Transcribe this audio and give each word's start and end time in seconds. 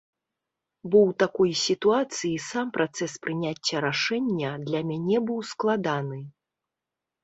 Бо 0.89 0.97
ў 1.01 1.11
такой 1.23 1.51
сітуацыі 1.65 2.33
сам 2.49 2.73
працэс 2.79 3.11
прыняцця 3.27 3.77
рашэння 3.89 4.59
для 4.67 4.85
мяне 4.93 5.17
быў 5.31 5.39
складаны. 5.55 6.19